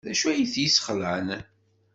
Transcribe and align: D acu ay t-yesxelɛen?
D 0.05 0.07
acu 0.11 0.27
ay 0.29 0.45
t-yesxelɛen? 0.53 1.29